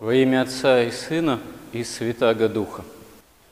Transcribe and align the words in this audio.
Во 0.00 0.14
имя 0.14 0.40
Отца 0.40 0.82
и 0.82 0.90
Сына 0.90 1.40
и 1.74 1.84
Святаго 1.84 2.48
Духа. 2.48 2.82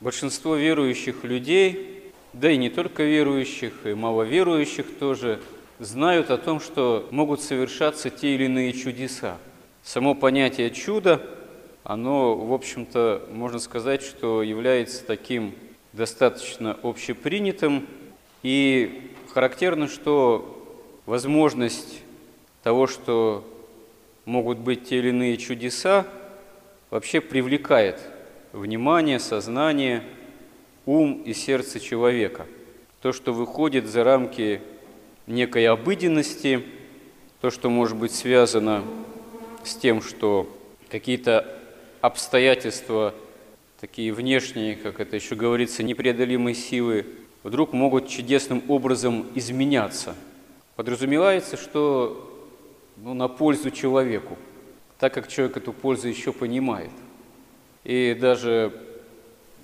Большинство 0.01 0.57
верующих 0.57 1.23
людей, 1.23 2.11
да 2.33 2.51
и 2.51 2.57
не 2.57 2.71
только 2.71 3.03
верующих, 3.03 3.85
и 3.85 3.93
маловерующих 3.93 4.97
тоже, 4.99 5.43
знают 5.79 6.31
о 6.31 6.39
том, 6.39 6.61
что 6.61 7.07
могут 7.11 7.43
совершаться 7.43 8.09
те 8.09 8.35
или 8.35 8.47
иные 8.47 8.73
чудеса. 8.73 9.37
Само 9.83 10.15
понятие 10.15 10.71
чуда, 10.71 11.21
оно, 11.85 12.35
в 12.35 12.55
общем-то, 12.55 13.29
можно 13.31 13.59
сказать, 13.59 14.01
что 14.01 14.43
является 14.43 15.05
таким 15.05 15.55
достаточно 15.93 16.79
общепринятым, 16.83 17.87
и 18.43 19.13
характерно, 19.35 19.87
что 19.87 20.67
возможность 21.05 22.01
того, 22.63 22.87
что 22.87 23.45
могут 24.25 24.57
быть 24.57 24.89
те 24.89 25.01
или 25.01 25.11
иные 25.11 25.37
чудеса, 25.37 26.07
вообще 26.91 27.21
привлекает 27.21 28.01
внимание, 28.53 29.19
сознание, 29.19 30.03
ум 30.87 31.23
и 31.23 31.35
сердце 31.35 31.81
человека. 31.81 32.47
То, 33.03 33.13
что 33.13 33.33
выходит 33.33 33.87
за 33.87 34.05
рамки 34.05 34.61
некой 35.27 35.67
обыденности, 35.69 36.65
то, 37.41 37.51
что 37.51 37.71
может 37.71 37.97
быть 37.97 38.13
связано 38.13 38.83
с 39.65 39.75
тем, 39.75 40.03
что 40.03 40.49
какие-то 40.91 41.61
обстоятельства, 42.01 43.15
такие 43.81 44.13
внешние, 44.13 44.77
как 44.77 44.99
это 45.01 45.17
еще 45.17 45.35
говорится, 45.35 45.83
непреодолимые 45.83 46.55
силы, 46.55 47.07
вдруг 47.43 47.73
могут 47.73 48.09
чудесным 48.09 48.63
образом 48.69 49.27
изменяться. 49.35 50.15
Подразумевается, 50.75 51.57
что 51.57 52.49
ну, 52.97 53.15
на 53.15 53.29
пользу 53.29 53.71
человеку– 53.71 54.39
так 54.99 55.15
как 55.15 55.29
человек 55.29 55.57
эту 55.57 55.73
пользу 55.73 56.09
еще 56.09 56.33
понимает. 56.33 56.91
И 57.85 58.17
даже 58.21 58.73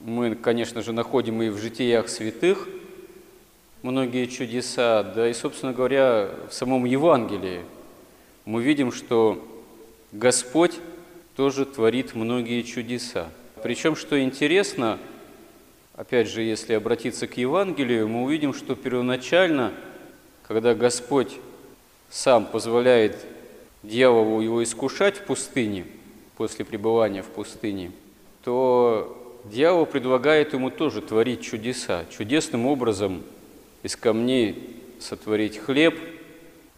мы, 0.04 0.34
конечно 0.34 0.82
же, 0.82 0.92
находим 0.92 1.42
и 1.42 1.48
в 1.48 1.58
житиях 1.58 2.08
святых 2.08 2.68
многие 3.82 4.26
чудеса, 4.26 5.02
да 5.02 5.28
и, 5.28 5.34
собственно 5.34 5.72
говоря, 5.72 6.30
в 6.48 6.54
самом 6.54 6.84
Евангелии 6.84 7.62
мы 8.44 8.62
видим, 8.62 8.92
что 8.92 9.42
Господь 10.12 10.78
тоже 11.36 11.66
творит 11.66 12.14
многие 12.14 12.62
чудеса. 12.62 13.28
Причем, 13.62 13.96
что 13.96 14.22
интересно, 14.22 14.98
опять 15.96 16.28
же, 16.28 16.42
если 16.42 16.74
обратиться 16.74 17.26
к 17.26 17.36
Евангелию, 17.36 18.08
мы 18.08 18.22
увидим, 18.22 18.54
что 18.54 18.74
первоначально, 18.74 19.72
когда 20.46 20.74
Господь 20.74 21.32
сам 22.10 22.46
позволяет 22.46 23.16
дьяволу 23.84 24.40
его 24.40 24.62
искушать 24.62 25.18
в 25.18 25.24
пустыне, 25.24 25.86
после 26.36 26.64
пребывания 26.64 27.22
в 27.22 27.28
пустыне, 27.28 27.92
то 28.42 29.40
дьявол 29.44 29.86
предлагает 29.86 30.52
ему 30.52 30.70
тоже 30.70 31.00
творить 31.00 31.42
чудеса, 31.42 32.04
чудесным 32.10 32.66
образом 32.66 33.22
из 33.82 33.96
камней 33.96 34.80
сотворить 34.98 35.58
хлеб, 35.58 35.98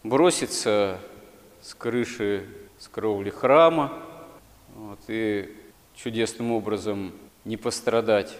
броситься 0.03 0.99
с 1.63 1.75
крыши, 1.75 2.45
с 2.79 2.89
кровли 2.89 3.31
храма 3.31 3.93
вот, 4.75 4.99
и 5.09 5.55
чудесным 5.95 6.53
образом 6.53 7.13
не 7.45 7.57
пострадать. 7.57 8.37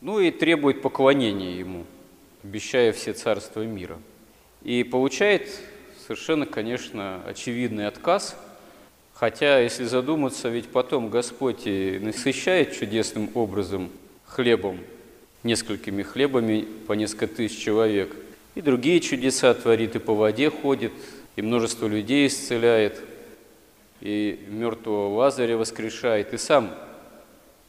Ну 0.00 0.18
и 0.18 0.30
требует 0.30 0.82
поклонения 0.82 1.56
ему, 1.58 1.84
обещая 2.42 2.92
все 2.92 3.12
царства 3.12 3.62
мира. 3.62 3.98
И 4.62 4.84
получает 4.84 5.60
совершенно, 6.06 6.46
конечно, 6.46 7.22
очевидный 7.26 7.86
отказ. 7.86 8.36
Хотя, 9.14 9.60
если 9.60 9.84
задуматься, 9.84 10.48
ведь 10.48 10.68
потом 10.68 11.08
Господь 11.08 11.66
и 11.66 11.98
насыщает 12.00 12.76
чудесным 12.76 13.30
образом 13.34 13.90
хлебом, 14.26 14.80
несколькими 15.42 16.02
хлебами 16.02 16.66
по 16.86 16.94
несколько 16.94 17.28
тысяч 17.28 17.58
человек. 17.58 18.14
И 18.54 18.60
другие 18.60 19.00
чудеса 19.00 19.54
творит, 19.54 19.94
и 19.96 19.98
по 19.98 20.14
воде 20.14 20.50
ходит, 20.50 20.92
и 21.36 21.42
множество 21.42 21.86
людей 21.86 22.26
исцеляет, 22.26 23.00
и 24.00 24.44
мертвого 24.48 25.14
Лазаря 25.14 25.56
воскрешает, 25.56 26.34
и 26.34 26.38
сам 26.38 26.74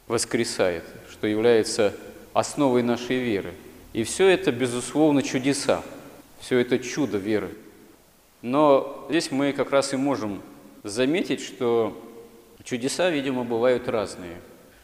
воскресает, 0.08 0.84
что 1.10 1.26
является 1.26 1.94
основой 2.32 2.82
нашей 2.82 3.18
веры. 3.18 3.54
И 3.92 4.02
все 4.02 4.28
это, 4.28 4.50
безусловно, 4.50 5.22
чудеса, 5.22 5.82
все 6.40 6.58
это 6.58 6.78
чудо 6.80 7.16
веры– 7.18 7.50
но 8.44 9.06
здесь 9.08 9.30
мы 9.30 9.54
как 9.54 9.70
раз 9.70 9.94
и 9.94 9.96
можем 9.96 10.42
заметить, 10.82 11.40
что 11.40 11.98
чудеса, 12.62 13.08
видимо, 13.08 13.42
бывают 13.42 13.88
разные. 13.88 14.36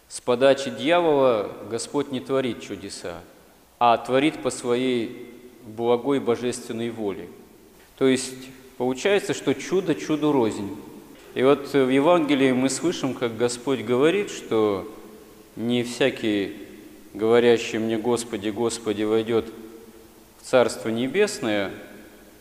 С 0.09 0.19
подачи 0.23 0.71
дьявола 0.71 1.53
Господь 1.71 2.11
не 2.11 2.21
творит 2.21 2.63
чудеса, 2.63 3.21
а 3.79 3.99
творит 3.99 4.43
по 4.43 4.49
своей 4.49 5.35
благой 5.67 6.21
божественной 6.21 6.89
воле. 6.89 7.29
То 7.99 8.07
есть 8.07 8.49
получается, 8.79 9.35
что 9.35 9.55
чудо 9.55 9.95
чуду 9.95 10.33
рознь. 10.33 10.75
И 11.35 11.43
вот 11.43 11.75
в 11.75 11.91
Евангелии 11.91 12.53
мы 12.53 12.71
слышим, 12.71 13.13
как 13.13 13.37
Господь 13.37 13.81
говорит, 13.81 14.31
что 14.31 14.91
не 15.57 15.83
всякий, 15.83 16.57
говорящий 17.13 17.79
мне 17.79 17.99
«Господи, 17.99 18.49
Господи» 18.49 19.03
войдет 19.03 19.53
в 20.41 20.47
Царство 20.47 20.89
Небесное– 20.89 21.71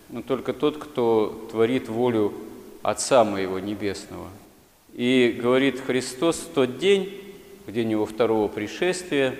но 0.09 0.21
только 0.21 0.53
тот, 0.53 0.77
кто 0.77 1.47
творит 1.51 1.87
волю 1.87 2.33
Отца 2.81 3.23
Моего 3.23 3.59
Небесного. 3.59 4.27
И 4.93 5.37
говорит 5.39 5.79
Христос 5.79 6.37
в 6.37 6.53
тот 6.53 6.79
день, 6.79 7.13
в 7.67 7.71
день 7.71 7.91
Его 7.91 8.05
второго 8.05 8.47
пришествия, 8.47 9.35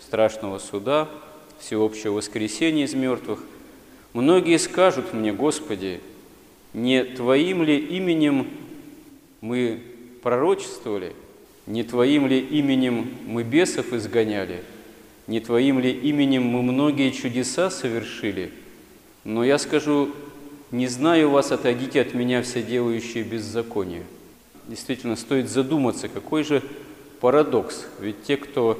страшного 0.00 0.58
суда, 0.58 1.08
всеобщего 1.58 2.14
воскресения 2.14 2.84
из 2.84 2.94
мертвых, 2.94 3.40
многие 4.12 4.58
скажут 4.58 5.12
мне, 5.14 5.32
Господи, 5.32 6.00
не 6.74 7.02
Твоим 7.04 7.62
ли 7.62 7.78
именем 7.78 8.48
мы 9.40 9.82
пророчествовали, 10.22 11.14
не 11.66 11.82
Твоим 11.82 12.26
ли 12.26 12.38
именем 12.38 13.10
мы 13.26 13.42
бесов 13.42 13.92
изгоняли, 13.92 14.62
не 15.26 15.40
Твоим 15.40 15.80
ли 15.80 15.90
именем 15.90 16.44
мы 16.44 16.62
многие 16.62 17.10
чудеса 17.10 17.70
совершили– 17.70 18.52
но 19.24 19.44
я 19.44 19.58
скажу, 19.58 20.10
не 20.70 20.86
знаю 20.86 21.30
вас, 21.30 21.52
отойдите 21.52 22.00
от 22.00 22.14
меня 22.14 22.42
все 22.42 22.62
делающие 22.62 23.24
беззаконие. 23.24 24.04
Действительно, 24.68 25.16
стоит 25.16 25.48
задуматься, 25.48 26.08
какой 26.08 26.44
же 26.44 26.62
парадокс. 27.20 27.86
Ведь 27.98 28.22
те, 28.22 28.36
кто 28.36 28.78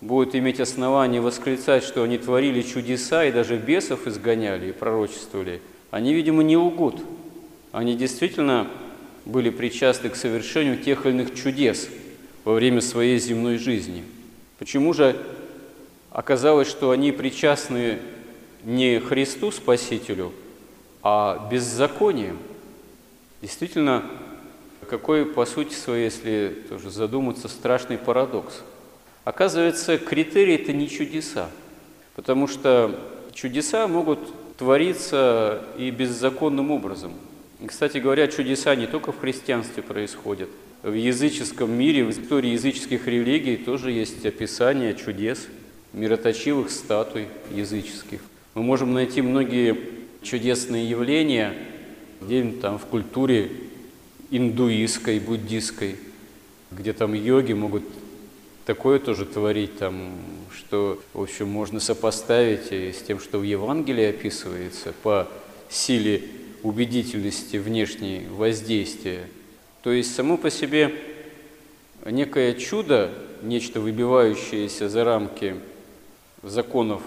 будут 0.00 0.34
иметь 0.34 0.60
основание 0.60 1.20
восклицать, 1.20 1.84
что 1.84 2.02
они 2.02 2.18
творили 2.18 2.62
чудеса 2.62 3.24
и 3.24 3.32
даже 3.32 3.56
бесов 3.56 4.06
изгоняли 4.06 4.68
и 4.68 4.72
пророчествовали, 4.72 5.62
они, 5.90 6.12
видимо, 6.12 6.42
не 6.42 6.56
лгут. 6.56 7.02
Они 7.72 7.96
действительно 7.96 8.68
были 9.24 9.50
причастны 9.50 10.10
к 10.10 10.16
совершению 10.16 10.76
тех 10.76 11.06
или 11.06 11.12
иных 11.12 11.34
чудес 11.34 11.88
во 12.44 12.54
время 12.54 12.80
своей 12.80 13.18
земной 13.18 13.56
жизни. 13.56 14.04
Почему 14.58 14.92
же 14.92 15.16
оказалось, 16.10 16.68
что 16.68 16.90
они 16.90 17.12
причастны 17.12 17.98
не 18.64 19.00
Христу 19.00 19.50
Спасителю, 19.50 20.32
а 21.02 21.48
беззаконием. 21.50 22.38
Действительно, 23.40 24.04
какой, 24.88 25.26
по 25.26 25.46
сути 25.46 25.74
своей, 25.74 26.04
если 26.04 26.64
тоже 26.68 26.90
задуматься, 26.90 27.48
страшный 27.48 27.98
парадокс. 27.98 28.62
Оказывается, 29.24 29.98
критерий– 29.98 30.54
это 30.56 30.72
не 30.72 30.88
чудеса, 30.88 31.48
потому 32.14 32.46
что 32.46 32.98
чудеса 33.32 33.88
могут 33.88 34.18
твориться 34.56 35.62
и 35.78 35.90
беззаконным 35.90 36.70
образом. 36.70 37.12
И, 37.60 37.66
кстати 37.66 37.98
говоря, 37.98 38.26
чудеса 38.28 38.74
не 38.74 38.86
только 38.86 39.12
в 39.12 39.20
христианстве 39.20 39.82
происходят. 39.82 40.48
В 40.82 40.92
языческом 40.92 41.70
мире, 41.70 42.04
в 42.04 42.10
истории 42.10 42.50
языческих 42.50 43.06
религий 43.06 43.56
тоже 43.56 43.92
есть 43.92 44.26
описание 44.26 44.94
чудес, 44.94 45.46
мироточивых 45.92 46.70
статуй 46.70 47.28
языческих. 47.52 48.20
Мы 48.54 48.62
можем 48.62 48.92
найти 48.92 49.22
многие 49.22 49.78
чудесные 50.22 50.88
явления 50.88 51.54
где-нибудь 52.20 52.60
там 52.60 52.78
в 52.78 52.84
культуре 52.84 53.50
индуистской, 54.30 55.18
буддистской, 55.20 55.96
где 56.70 56.92
там 56.92 57.14
йоги 57.14 57.54
могут 57.54 57.82
такое 58.66 58.98
тоже 58.98 59.24
творить, 59.24 59.78
там, 59.78 60.12
что, 60.54 61.00
в 61.14 61.22
общем, 61.22 61.48
можно 61.48 61.80
сопоставить 61.80 62.70
с 62.70 63.02
тем, 63.02 63.20
что 63.20 63.38
в 63.38 63.42
Евангелии 63.42 64.04
описывается 64.04 64.92
по 65.02 65.28
силе 65.70 66.22
убедительности 66.62 67.56
внешней 67.56 68.26
воздействия. 68.30 69.26
То 69.82 69.92
есть 69.92 70.14
само 70.14 70.36
по 70.36 70.50
себе 70.50 70.94
некое 72.04 72.52
чудо, 72.52 73.10
нечто 73.42 73.80
выбивающееся 73.80 74.88
за 74.88 75.04
рамки 75.04 75.56
законов 76.42 77.02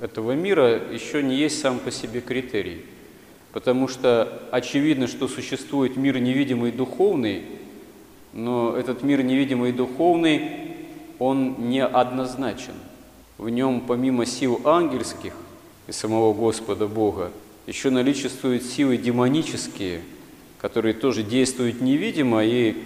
этого 0.00 0.32
мира 0.32 0.80
еще 0.92 1.22
не 1.22 1.36
есть 1.36 1.60
сам 1.60 1.78
по 1.78 1.90
себе 1.90 2.20
критерий. 2.20 2.84
Потому 3.52 3.88
что 3.88 4.42
очевидно, 4.50 5.06
что 5.06 5.28
существует 5.28 5.96
мир 5.96 6.18
невидимый 6.18 6.70
и 6.70 6.74
духовный, 6.74 7.42
Но 8.32 8.76
этот 8.76 9.02
мир 9.02 9.22
невидимый 9.22 9.70
и 9.70 9.72
духовный, 9.72 10.50
он 11.18 11.68
неоднозначен. 11.68 12.74
В 13.38 13.48
нем 13.48 13.80
помимо 13.80 14.24
сил 14.24 14.60
ангельских 14.64 15.34
и 15.88 15.92
самого 15.92 16.32
Господа 16.32 16.86
Бога, 16.86 17.32
еще 17.66 17.90
наличествуют 17.90 18.62
силы 18.62 18.96
демонические, 18.96 20.02
которые 20.60 20.94
тоже 20.94 21.22
действуют 21.22 21.80
невидимо 21.80 22.44
и 22.44 22.76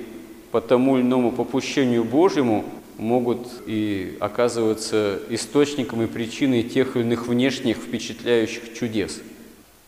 по 0.51 0.61
тому 0.61 0.97
или 0.97 1.03
иному 1.03 1.33
попущению 1.33 2.05
Божьему 2.05 2.65
могут 2.99 3.47
и 3.67 4.17
оказываться 4.21 5.21
источником 5.29 6.03
и 6.03 6.07
причиной 6.07 6.63
тех 6.63 6.97
или 6.97 7.03
иных 7.03 7.27
внешних 7.27 7.79
впечатляющих 7.79 8.75
чудес. 8.75 9.21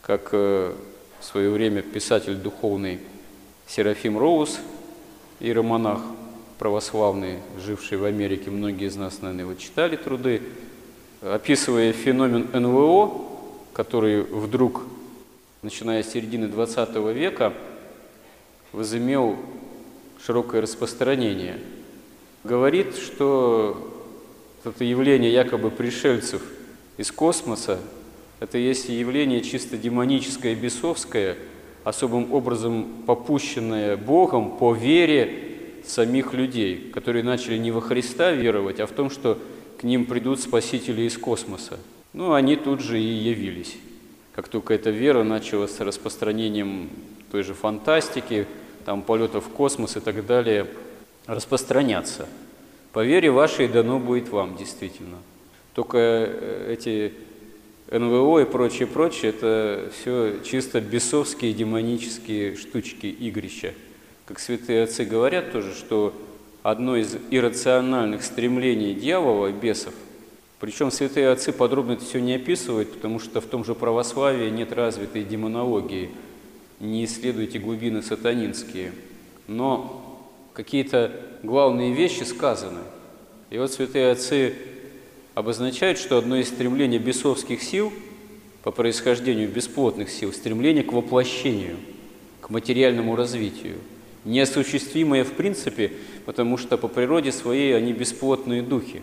Как 0.02 0.30
э, 0.32 0.72
в 1.20 1.24
свое 1.24 1.50
время 1.50 1.82
писатель 1.82 2.34
духовный 2.34 3.00
Серафим 3.66 4.18
Роуз, 4.18 4.58
иеромонах 5.40 6.00
православный, 6.58 7.38
живший 7.64 7.98
в 7.98 8.04
Америке, 8.04 8.50
многие 8.50 8.88
из 8.88 8.96
нас, 8.96 9.20
наверное, 9.20 9.44
его 9.44 9.54
читали 9.54 9.96
труды, 9.96 10.42
описывая 11.20 11.92
феномен 11.92 12.48
НВО, 12.52 13.24
который 13.72 14.22
вдруг, 14.22 14.82
начиная 15.62 16.02
с 16.02 16.10
середины 16.10 16.48
20 16.48 16.96
века, 17.14 17.52
возымел 18.72 19.36
широкое 20.24 20.60
распространение– 20.60 21.58
говорит, 22.46 22.96
что 22.96 23.92
это 24.64 24.84
явление 24.84 25.32
якобы 25.32 25.70
пришельцев 25.70 26.42
из 26.96 27.10
космоса, 27.12 27.78
это 28.40 28.56
есть 28.56 28.88
явление 28.88 29.42
чисто 29.42 29.76
демоническое 29.76 30.54
бесовское, 30.54 31.36
особым 31.84 32.32
образом 32.32 32.86
попущенное 33.06 33.96
Богом 33.96 34.56
по 34.56 34.74
вере 34.74 35.42
самих 35.84 36.32
людей, 36.32 36.90
которые 36.92 37.22
начали 37.22 37.58
не 37.58 37.70
во 37.70 37.80
Христа 37.80 38.32
веровать, 38.32 38.80
а 38.80 38.86
в 38.86 38.92
том, 38.92 39.10
что 39.10 39.38
к 39.78 39.84
ним 39.84 40.06
придут 40.06 40.40
спасители 40.40 41.02
из 41.02 41.18
космоса. 41.18 41.78
Ну, 42.12 42.32
они 42.32 42.56
тут 42.56 42.80
же 42.80 42.98
и 42.98 43.04
явились. 43.04 43.76
Как 44.34 44.48
только 44.48 44.74
эта 44.74 44.90
вера 44.90 45.22
начала 45.22 45.66
с 45.66 45.80
распространением 45.80 46.90
той 47.30 47.42
же 47.42 47.54
фантастики, 47.54 48.46
там 48.84 49.02
полетов 49.02 49.46
в 49.46 49.50
космос 49.50 49.96
и 49.96 50.00
так 50.00 50.24
далее– 50.26 50.66
распространяться. 51.26 52.28
По 52.92 53.04
вере 53.04 53.30
вашей 53.30 53.68
дано 53.68 53.98
будет 53.98 54.28
вам, 54.30 54.56
действительно. 54.56 55.16
Только 55.74 55.98
э, 55.98 56.72
эти 56.72 57.12
НВО 57.90 58.40
и 58.40 58.44
прочее, 58.44 58.86
прочее, 58.86 59.30
это 59.30 59.90
все 59.92 60.40
чисто 60.44 60.80
бесовские 60.80 61.52
демонические 61.52 62.56
штучки, 62.56 63.06
игрища. 63.06 63.74
Как 64.24 64.38
святые 64.38 64.84
отцы 64.84 65.04
говорят 65.04 65.52
тоже, 65.52 65.74
что 65.74 66.12
одно 66.62 66.96
из 66.96 67.16
иррациональных 67.30 68.24
стремлений 68.24 68.94
дьявола, 68.94 69.52
бесов, 69.52 69.94
причем 70.58 70.90
святые 70.90 71.28
отцы 71.28 71.52
подробно 71.52 71.92
это 71.92 72.04
все 72.04 72.18
не 72.18 72.34
описывают, 72.34 72.92
потому 72.92 73.20
что 73.20 73.40
в 73.40 73.46
том 73.46 73.64
же 73.64 73.74
православии 73.74 74.48
нет 74.48 74.72
развитой 74.72 75.22
демонологии, 75.22 76.10
не 76.80 77.04
исследуйте 77.04 77.58
глубины 77.58 78.02
сатанинские. 78.02 78.92
Но 79.48 80.05
какие-то 80.56 81.12
главные 81.42 81.92
вещи 81.92 82.22
сказаны. 82.22 82.80
И 83.50 83.58
вот 83.58 83.70
святые 83.70 84.10
отцы 84.10 84.54
обозначают, 85.34 85.98
что 85.98 86.16
одно 86.16 86.36
из 86.36 86.48
стремлений 86.48 86.98
бесовских 86.98 87.62
сил 87.62 87.92
по 88.62 88.70
происхождению 88.72 89.50
бесплотных 89.50 90.08
сил– 90.08 90.32
стремление 90.32 90.82
к 90.82 90.94
воплощению, 90.94 91.76
к 92.40 92.48
материальному 92.48 93.16
развитию. 93.16 93.74
Неосуществимое 94.24 95.24
в 95.24 95.32
принципе, 95.32 95.92
потому 96.24 96.56
что 96.56 96.78
по 96.78 96.88
природе 96.88 97.32
своей 97.32 97.76
они 97.76 97.92
бесплотные 97.92 98.62
духи, 98.62 99.02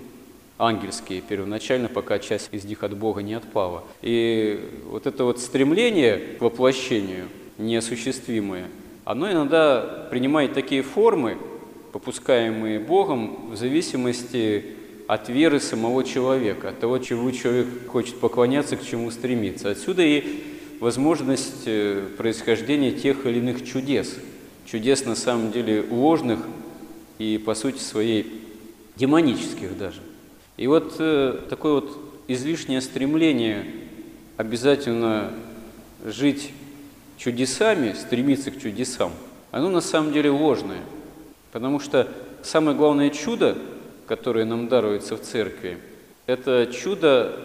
ангельские 0.57 1.21
первоначально, 1.21 1.87
пока 1.87 2.17
часть 2.17 2.49
из 2.51 2.65
них 2.65 2.81
от 2.81 2.97
Бога 2.97 3.21
не 3.21 3.35
отпала. 3.35 3.83
И 4.01 4.59
вот 4.87 5.05
это 5.05 5.23
вот 5.23 5.39
стремление 5.39 6.17
к 6.17 6.41
воплощению 6.41 7.27
неосуществимое– 7.59 8.69
оно 9.05 9.31
иногда 9.31 10.07
принимает 10.09 10.53
такие 10.53 10.81
формы, 10.81 11.37
попускаемые 11.91 12.79
Богом, 12.79 13.51
в 13.51 13.55
зависимости 13.55 14.65
от 15.07 15.29
веры 15.29 15.59
самого 15.59 16.03
человека, 16.03 16.69
от 16.69 16.79
того, 16.79 16.97
чему 16.97 17.31
человек 17.31 17.67
хочет 17.87 18.19
поклоняться, 18.19 18.77
к 18.77 18.85
чему 18.85 19.11
стремиться. 19.11 19.69
Отсюда 19.69 20.01
и 20.01 20.43
возможность 20.79 21.63
э, 21.65 22.07
происхождения 22.17 22.91
тех 22.91 23.25
или 23.25 23.39
иных 23.39 23.65
чудес. 23.65 24.17
Чудес 24.65 25.05
на 25.05 25.15
самом 25.15 25.51
деле 25.51 25.85
ложных 25.89 26.39
и 27.19 27.37
по 27.37 27.53
сути 27.53 27.79
своей 27.79 28.41
демонических 28.95 29.77
даже. 29.77 30.01
И 30.57 30.67
вот 30.67 30.95
э, 30.99 31.41
такое 31.49 31.73
вот 31.73 31.97
излишнее 32.27 32.81
стремление 32.81 33.65
обязательно 34.37 35.33
жить 36.05 36.51
чудесами, 37.17 37.93
стремиться 37.93 38.51
к 38.51 38.59
чудесам, 38.59 39.11
оно 39.51 39.69
на 39.69 39.81
самом 39.81 40.13
деле 40.13 40.29
ложное. 40.29 40.81
Потому 41.51 41.79
что 41.79 42.07
самое 42.41 42.75
главное 42.75 43.09
чудо, 43.09 43.57
которое 44.07 44.45
нам 44.45 44.67
даруется 44.67 45.15
в 45.15 45.21
церкви, 45.21 45.77
это 46.25 46.67
чудо 46.73 47.39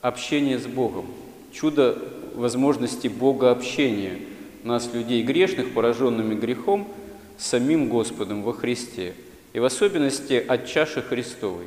общения 0.00 0.58
с 0.58 0.66
Богом, 0.66 1.06
чудо 1.52 1.98
возможности 2.34 3.08
Бога 3.08 3.50
общения 3.50 4.18
нас, 4.64 4.92
людей 4.92 5.22
грешных, 5.22 5.74
пораженными 5.74 6.34
грехом, 6.34 6.88
с 7.36 7.46
самим 7.46 7.88
Господом 7.88 8.42
во 8.42 8.52
Христе, 8.52 9.14
и 9.52 9.58
в 9.58 9.64
особенности 9.64 10.34
от 10.34 10.66
чаши 10.66 11.02
Христовой. 11.02 11.66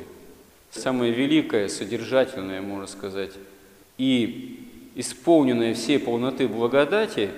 Самое 0.70 1.12
великое, 1.12 1.68
содержательное, 1.68 2.62
можно 2.62 2.86
сказать, 2.86 3.32
и 3.98 4.68
исполненная 4.96 5.74
всей 5.74 5.98
полноты 5.98 6.48
благодати, 6.48 7.30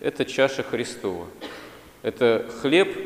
это 0.00 0.24
чаша 0.24 0.62
Христова. 0.62 1.26
Это 2.02 2.48
хлеб, 2.62 2.96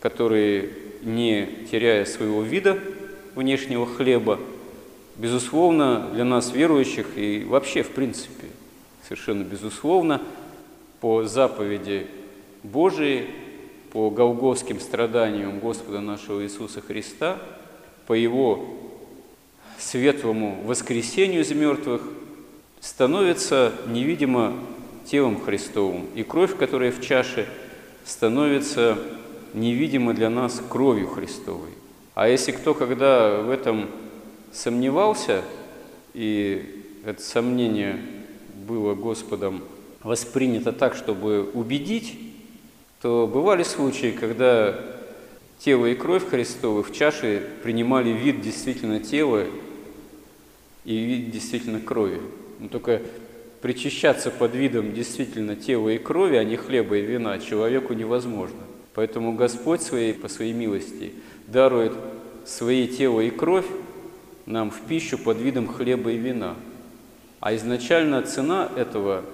который, 0.00 0.70
не 1.02 1.46
теряя 1.70 2.04
своего 2.04 2.42
вида 2.42 2.78
внешнего 3.34 3.86
хлеба, 3.86 4.40
безусловно, 5.16 6.10
для 6.14 6.24
нас, 6.24 6.52
верующих, 6.52 7.06
и 7.16 7.44
вообще, 7.44 7.82
в 7.82 7.90
принципе, 7.90 8.48
совершенно 9.06 9.44
безусловно, 9.44 10.20
по 11.00 11.24
заповеди 11.24 12.06
Божией, 12.62 13.26
по 13.92 14.10
голговским 14.10 14.80
страданиям 14.80 15.60
Господа 15.60 16.00
нашего 16.00 16.42
Иисуса 16.42 16.80
Христа, 16.80 17.38
по 18.06 18.14
Его 18.14 18.64
светлому 19.78 20.62
воскресению 20.64 21.42
из 21.42 21.52
мертвых– 21.52 22.02
становится 22.82 23.72
невидимо 23.86 24.54
телом 25.06 25.40
Христовым, 25.40 26.06
и 26.14 26.24
кровь, 26.24 26.56
которая 26.56 26.90
в 26.90 27.00
чаше, 27.00 27.48
становится 28.04 28.98
невидимо 29.54 30.12
для 30.14 30.28
нас 30.28 30.60
кровью 30.68 31.06
Христовой. 31.06 31.70
А 32.14 32.28
если 32.28 32.50
кто 32.50 32.74
когда 32.74 33.40
в 33.40 33.50
этом 33.50 33.88
сомневался, 34.52 35.42
и 36.12 36.84
это 37.06 37.22
сомнение 37.22 38.00
было 38.66 38.94
Господом 38.94 39.62
воспринято 40.02 40.72
так, 40.72 40.96
чтобы 40.96 41.48
убедить, 41.54 42.18
то 43.00 43.30
бывали 43.32 43.62
случаи, 43.62 44.10
когда 44.10 44.78
тело 45.60 45.86
и 45.86 45.94
кровь 45.94 46.28
Христовы 46.28 46.82
в 46.82 46.92
чаше 46.92 47.48
принимали 47.62 48.10
вид 48.10 48.40
действительно 48.40 48.98
тела 48.98 49.46
и 50.84 50.96
вид 50.96 51.30
действительно 51.30 51.80
крови. 51.80 52.20
Но 52.62 52.68
только 52.68 53.02
причащаться 53.60 54.30
под 54.30 54.54
видом 54.54 54.92
действительно 54.92 55.56
тела 55.56 55.88
и 55.88 55.98
крови, 55.98 56.36
а 56.36 56.44
не 56.44 56.56
хлеба 56.56 56.96
и 56.96 57.02
вина, 57.02 57.40
человеку 57.40 57.92
невозможно. 57.92 58.60
Поэтому 58.94 59.34
Господь 59.34 59.82
своей, 59.82 60.14
по 60.14 60.28
своей 60.28 60.52
милости 60.52 61.12
дарует 61.48 61.92
свои 62.44 62.86
тело 62.86 63.20
и 63.20 63.30
кровь 63.30 63.66
нам 64.46 64.70
в 64.70 64.80
пищу 64.82 65.18
под 65.18 65.38
видом 65.38 65.66
хлеба 65.66 66.12
и 66.12 66.18
вина. 66.18 66.54
А 67.40 67.52
изначально 67.56 68.22
цена 68.22 68.70
этого 68.76 69.24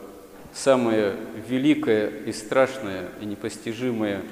самое 0.54 1.16
великое 1.50 2.08
и 2.08 2.32
страшное 2.32 3.10
и 3.20 3.26
непостижимое 3.26 4.22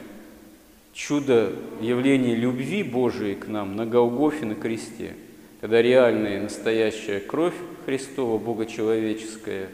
чудо 0.95 1.53
явления 1.83 2.35
любви 2.35 2.83
Божией 2.83 3.35
к 3.35 3.47
нам 3.47 3.77
на 3.77 3.85
Голгофе, 3.85 4.47
на 4.47 4.55
кресте– 4.55 5.17
когда 5.67 5.83
реальная 5.83 6.41
настоящая 6.41 7.19
кровь 7.19 7.57
Христова, 7.87 8.39
Бога 8.39 8.67
человеческая, 8.67 9.69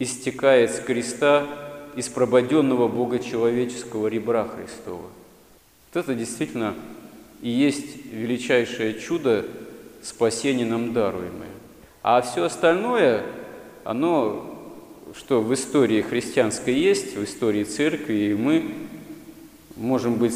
истекает 0.00 0.72
с 0.72 0.80
креста 0.80 1.46
из 1.94 2.08
прободенного 2.08 2.88
Бога 2.88 3.20
человеческого 3.20 4.08
ребра 4.08 4.44
Христова. 4.48 5.02
Вот 5.92 6.00
это 6.00 6.16
действительно 6.16 6.74
и 7.42 7.48
есть 7.48 8.06
величайшее 8.12 8.98
чудо 8.98 9.46
спасения 10.02 10.66
нам 10.66 10.92
даруемое. 10.92 11.46
А 12.02 12.20
все 12.20 12.42
остальное, 12.42 13.22
оно, 13.84 14.44
что 15.16 15.40
в 15.40 15.54
истории 15.54 16.02
христианской 16.02 16.74
есть, 16.74 17.16
в 17.16 17.22
истории 17.22 17.62
церкви, 17.62 18.14
и 18.14 18.34
мы 18.34 18.64
можем 19.76 20.16
быть 20.16 20.34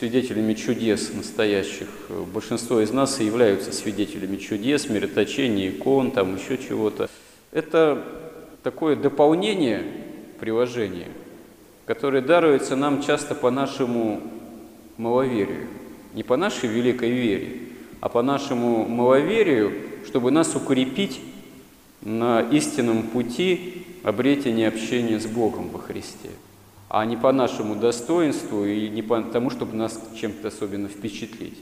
свидетелями 0.00 0.54
чудес 0.54 1.12
настоящих. 1.12 1.86
Большинство 2.32 2.80
из 2.80 2.90
нас 2.90 3.20
и 3.20 3.26
являются 3.26 3.70
свидетелями 3.70 4.38
чудес, 4.38 4.88
мироточения, 4.88 5.68
икон, 5.68 6.10
там 6.10 6.36
еще 6.36 6.56
чего-то. 6.56 7.10
Это 7.52 8.02
такое 8.62 8.96
дополнение 8.96 9.82
приложения, 10.40 11.08
которое 11.84 12.22
даруется 12.22 12.76
нам 12.76 13.02
часто 13.02 13.34
по 13.34 13.50
нашему 13.50 14.22
маловерию. 14.96 15.66
Не 16.14 16.22
по 16.22 16.38
нашей 16.38 16.70
великой 16.70 17.10
вере, 17.10 17.58
а 18.00 18.08
по 18.08 18.22
нашему 18.22 18.88
маловерию, 18.88 19.74
чтобы 20.06 20.30
нас 20.30 20.56
укрепить 20.56 21.20
на 22.00 22.40
истинном 22.40 23.02
пути 23.02 23.84
обретения 24.02 24.68
общения 24.68 25.20
с 25.20 25.26
Богом 25.26 25.68
во 25.68 25.78
Христе, 25.78 26.30
а 26.90 27.04
не 27.04 27.16
по 27.16 27.30
нашему 27.32 27.76
достоинству 27.76 28.64
и 28.66 28.88
не 28.88 29.00
по 29.00 29.22
тому, 29.22 29.50
чтобы 29.50 29.76
нас 29.76 29.98
чем-то 30.20 30.48
особенно 30.48 30.88
впечатлить. 30.88 31.56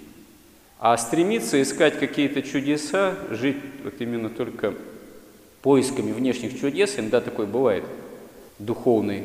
А 0.80 0.96
стремиться 0.96 1.60
искать 1.60 1.98
какие-то 1.98 2.40
чудеса, 2.40 3.14
жить 3.28 3.58
вот 3.84 3.94
именно 3.98 4.30
только 4.30 4.74
поисками 5.60 6.12
внешних 6.12 6.58
чудес, 6.58 6.98
иногда 6.98 7.20
такое 7.20 7.46
бывает, 7.46 7.84
духовный 8.58 9.24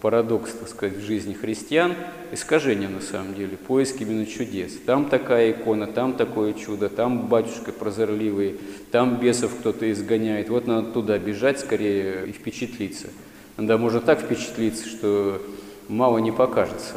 парадокс, 0.00 0.50
так 0.52 0.68
сказать, 0.68 0.96
в 0.96 1.02
жизни 1.02 1.34
христиан, 1.34 1.94
искажение 2.32 2.88
на 2.88 3.02
самом 3.02 3.34
деле, 3.34 3.58
поиск 3.58 4.00
именно 4.00 4.24
чудес. 4.24 4.78
Там 4.86 5.10
такая 5.10 5.50
икона, 5.50 5.86
там 5.86 6.14
такое 6.14 6.54
чудо, 6.54 6.88
там 6.88 7.26
батюшка 7.26 7.70
прозорливый, 7.70 8.60
там 8.90 9.20
бесов 9.20 9.54
кто-то 9.60 9.92
изгоняет. 9.92 10.48
Вот 10.48 10.66
надо 10.66 10.90
туда 10.90 11.18
бежать 11.18 11.60
скорее 11.60 12.28
и 12.28 12.32
впечатлиться. 12.32 13.08
Иногда 13.56 13.78
можно 13.78 14.00
так 14.00 14.20
впечатлиться, 14.20 14.88
что 14.88 15.40
мало 15.88 16.18
не 16.18 16.32
покажется. 16.32 16.94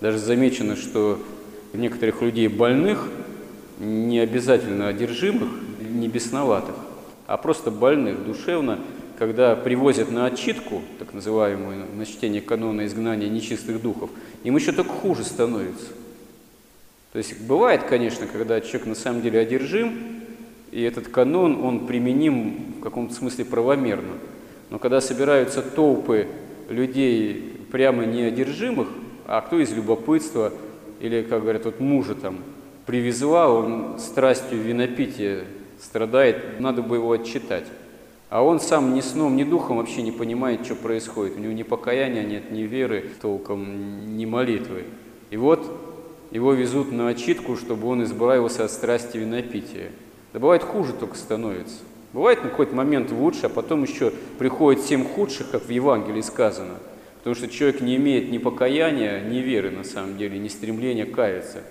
Даже 0.00 0.18
замечено, 0.18 0.76
что 0.76 1.18
некоторых 1.72 2.22
людей 2.22 2.48
больных, 2.48 3.08
не 3.78 4.20
обязательно 4.20 4.88
одержимых, 4.88 5.48
не 5.80 6.08
бесноватых, 6.08 6.74
а 7.26 7.36
просто 7.36 7.70
больных 7.70 8.24
душевно, 8.24 8.78
когда 9.18 9.56
привозят 9.56 10.10
на 10.10 10.26
отчитку, 10.26 10.82
так 10.98 11.14
называемую, 11.14 11.86
на 11.94 12.06
чтение 12.06 12.40
канона 12.40 12.86
изгнания 12.86 13.28
нечистых 13.28 13.80
духов, 13.82 14.10
им 14.44 14.56
еще 14.56 14.72
только 14.72 14.90
хуже 14.90 15.24
становится. 15.24 15.86
То 17.12 17.18
есть 17.18 17.40
бывает, 17.40 17.82
конечно, 17.84 18.26
когда 18.26 18.60
человек 18.60 18.86
на 18.86 18.94
самом 18.94 19.22
деле 19.22 19.40
одержим, 19.40 20.22
и 20.70 20.82
этот 20.82 21.08
канон, 21.08 21.64
он 21.64 21.86
применим 21.86 22.74
в 22.78 22.80
каком-то 22.80 23.14
смысле 23.14 23.46
правомерно. 23.46 24.12
Но 24.70 24.78
когда 24.78 25.00
собираются 25.00 25.62
толпы 25.62 26.28
людей 26.68 27.60
прямо 27.70 28.04
неодержимых, 28.04 28.88
а 29.26 29.40
кто 29.40 29.58
из 29.58 29.72
любопытства, 29.72 30.52
или, 31.00 31.22
как 31.22 31.42
говорят, 31.42 31.64
вот 31.64 31.80
мужа 31.80 32.14
там 32.14 32.38
привезла, 32.86 33.48
он 33.48 33.98
страстью 33.98 34.60
винопития 34.60 35.44
страдает, 35.80 36.60
надо 36.60 36.82
бы 36.82 36.96
его 36.96 37.12
отчитать. 37.12 37.66
А 38.28 38.42
он 38.42 38.58
сам 38.58 38.94
ни 38.94 39.00
сном, 39.00 39.36
ни 39.36 39.44
духом 39.44 39.76
вообще 39.76 40.02
не 40.02 40.10
понимает, 40.10 40.64
что 40.64 40.74
происходит. 40.74 41.36
У 41.36 41.40
него 41.40 41.52
ни 41.52 41.62
покаяния 41.62 42.24
нет, 42.24 42.50
ни 42.50 42.62
веры 42.62 43.04
толком, 43.22 44.16
ни 44.16 44.24
молитвы. 44.24 44.84
И 45.30 45.36
вот 45.36 45.64
его 46.32 46.52
везут 46.52 46.90
на 46.90 47.08
отчитку, 47.08 47.56
чтобы 47.56 47.86
он 47.86 48.02
избавился 48.02 48.64
от 48.64 48.72
страсти 48.72 49.16
винопития. 49.16 49.90
Да 50.32 50.40
бывает 50.40 50.64
хуже 50.64 50.92
только 50.92 51.16
становится. 51.16 51.78
Бывает 52.12 52.42
на 52.42 52.50
какой-то 52.50 52.74
момент 52.74 53.10
лучше, 53.10 53.46
а 53.46 53.48
потом 53.48 53.82
еще 53.82 54.12
приходит 54.38 54.82
семь 54.84 55.04
худших, 55.04 55.50
как 55.50 55.64
в 55.64 55.70
Евангелии 55.70 56.22
сказано. 56.22 56.74
Потому 57.18 57.34
что 57.34 57.48
человек 57.48 57.80
не 57.80 57.96
имеет 57.96 58.30
ни 58.30 58.38
покаяния, 58.38 59.20
ни 59.20 59.38
веры 59.38 59.70
на 59.70 59.84
самом 59.84 60.16
деле, 60.16 60.38
ни 60.38 60.48
стремления 60.48 61.06
каяться. 61.06 61.62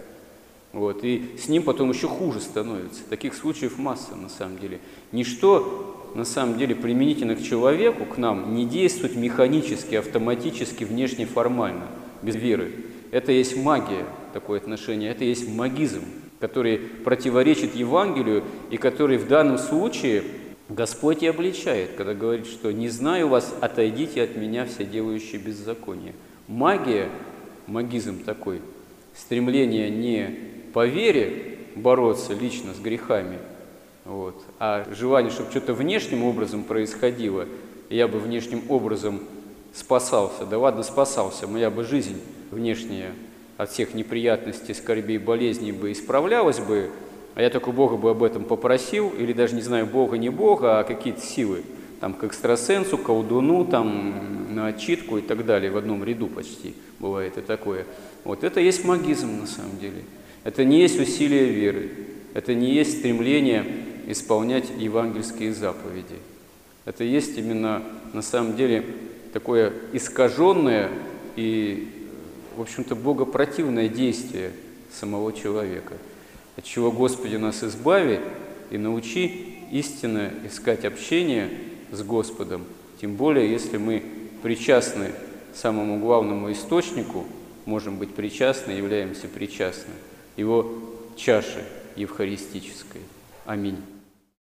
Вот, 0.74 1.06
и 1.06 1.38
с 1.40 1.48
ним 1.48 1.64
потом 1.64 1.92
еще 1.92 2.08
хуже 2.08 2.42
становится. 2.42 3.04
Таких 3.10 3.34
случаев 3.34 3.78
масса 3.78 4.16
на 4.16 4.28
самом 4.28 4.58
деле. 4.58 4.82
Ничто 5.14 6.12
на 6.16 6.26
самом 6.26 6.58
деле 6.58 6.76
применительно 6.76 7.36
к 7.36 7.42
человеку, 7.42 8.04
к 8.04 8.18
нам, 8.18 8.54
не 8.56 8.66
действует 8.66 9.16
механически, 9.16 9.96
автоматически, 9.96 10.84
внешне, 10.84 11.26
формально, 11.26 11.88
без 12.22 12.36
веры. 12.36 12.74
Это 13.12 13.32
есть 13.32 13.56
магия, 13.56 14.06
такое 14.34 14.60
отношение, 14.60 15.12
это 15.12 15.24
есть 15.24 15.48
магизм, 15.48 16.04
который 16.40 16.78
противоречит 16.78 17.76
Евангелию 17.76 18.44
и 18.70 18.78
который 18.78 19.18
в 19.18 19.28
данном 19.28 19.58
случае 19.58 20.24
Господь 20.70 21.24
и 21.24 21.28
обличает, 21.28 21.92
когда 21.96 22.14
говорит, 22.14 22.48
что 22.48 22.72
«не 22.72 22.90
знаю 22.90 23.28
вас, 23.28 23.54
отойдите 23.62 24.24
от 24.24 24.36
меня, 24.36 24.66
все 24.66 24.84
делающие 24.84 25.40
беззаконие». 25.40 26.14
Магия, 26.48 27.10
магизм 27.68 28.24
такой, 28.24 28.62
стремление 29.16 29.90
не 29.90 30.40
по 30.74 30.86
вере 30.86 31.60
бороться 31.76 32.34
лично 32.34 32.74
с 32.74 32.80
грехами, 32.80 33.38
вот. 34.06 34.44
А 34.60 34.86
желание, 34.92 35.32
чтобы 35.32 35.50
что-то 35.50 35.74
внешним 35.74 36.24
образом 36.24 36.64
происходило, 36.64 37.48
я 37.90 38.08
бы 38.08 38.20
внешним 38.20 38.64
образом 38.70 39.22
спасался, 39.74 40.46
да 40.46 40.58
ладно 40.58 40.84
спасался, 40.84 41.48
моя 41.48 41.70
бы 41.70 41.84
жизнь 41.84 42.22
внешняя 42.52 43.14
от 43.58 43.72
всех 43.72 43.94
неприятностей, 43.94 44.74
скорбей, 44.74 45.18
болезней 45.18 45.72
бы 45.72 45.92
исправлялась 45.92 46.60
бы, 46.60 46.90
а 47.36 47.42
я 47.42 47.50
только 47.50 47.72
Бога 47.72 47.98
бы 47.98 48.12
об 48.12 48.24
этом 48.24 48.44
попросил, 48.44 49.10
или 49.10 49.34
даже 49.34 49.56
не 49.56 49.62
знаю, 49.62 49.86
Бога 49.86 50.18
не 50.18 50.30
Бога, 50.30 50.80
а 50.80 50.84
какие-то 50.84 51.22
силы, 51.22 51.64
там 52.00 52.14
к 52.14 52.24
экстрасенсу, 52.24 52.98
колдуну, 52.98 53.66
там 53.66 54.54
на 54.56 54.68
отчитку 54.68 55.18
и 55.18 55.22
так 55.22 55.46
далее, 55.46 55.72
в 55.72 55.78
одном 55.78 56.04
ряду 56.04 56.28
почти 56.28 56.76
бывает 57.00 57.38
и 57.38 57.42
такое. 57.42 57.86
Вот 58.24 58.44
это 58.44 58.60
есть 58.60 58.84
магизм 58.86 59.42
на 59.42 59.48
самом 59.48 59.78
деле. 59.80 60.04
Это 60.44 60.64
не 60.64 60.80
есть 60.80 61.00
усилие 61.00 61.46
веры, 61.46 61.90
это 62.34 62.54
не 62.54 62.74
есть 62.74 63.00
стремление 63.00 63.66
исполнять 64.08 64.66
евангельские 64.78 65.54
заповеди. 65.54 66.16
Это 66.86 67.04
есть 67.04 67.38
именно 67.38 67.82
на 68.14 68.22
самом 68.22 68.56
деле 68.56 68.86
такое 69.34 69.74
искаженное 69.92 70.90
и, 71.36 71.88
в 72.56 72.62
общем-то, 72.62 72.96
богопротивное 72.96 73.90
действие 73.90 74.52
самого 74.92 75.34
человека, 75.34 75.94
от 76.56 76.64
чего 76.64 76.92
Господи 76.92 77.36
нас 77.36 77.64
избави 77.64 78.20
и 78.72 78.78
научи 78.78 79.60
истинно 79.72 80.32
искать 80.46 80.86
общение 80.86 81.50
с 81.92 82.02
Господом, 82.02 82.64
тем 83.02 83.16
более, 83.16 83.52
если 83.52 83.78
мы 83.78 84.04
причастны 84.42 85.12
самому 85.54 86.00
главному 86.00 86.52
источнику, 86.52 87.26
можем 87.66 87.98
быть 87.98 88.14
причастны, 88.14 88.72
являемся 88.72 89.28
причастны, 89.28 89.94
его 90.38 90.72
чаши 91.16 91.64
евхаристической. 91.96 93.02
Аминь. 93.46 93.78